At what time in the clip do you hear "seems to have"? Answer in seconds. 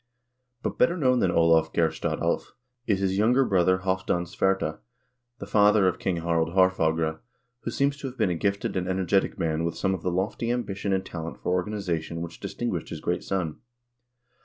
7.69-8.17